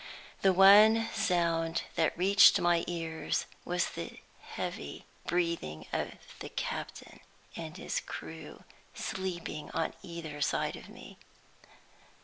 The 0.41 0.51
one 0.51 1.09
sound 1.13 1.83
that 1.93 2.17
reached 2.17 2.59
my 2.59 2.83
ears 2.87 3.45
was 3.63 3.89
the 3.91 4.17
heavy 4.41 5.05
breathing 5.27 5.85
of 5.93 6.13
the 6.39 6.49
captain 6.49 7.19
and 7.55 7.77
his 7.77 7.99
crew 7.99 8.63
sleeping 8.95 9.69
on 9.75 9.93
either 10.01 10.41
side 10.41 10.75
of 10.75 10.89
me. 10.89 11.19